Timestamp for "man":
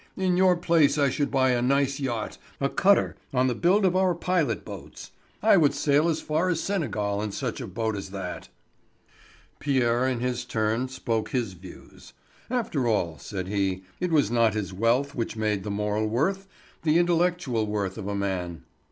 18.15-18.63